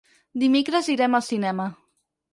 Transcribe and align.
Dimecres 0.43 0.89
irem 0.95 1.19
al 1.19 1.25
cinema. 1.29 1.71